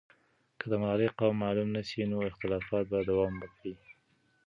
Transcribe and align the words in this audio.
که 0.59 0.65
د 0.71 0.73
ملالۍ 0.81 1.09
قوم 1.19 1.35
معلوم 1.43 1.69
نه 1.75 1.81
سي، 1.89 2.01
نو 2.11 2.17
اختلافات 2.29 2.85
به 2.91 2.99
دوام 3.09 3.33
وکړي. 3.39 3.73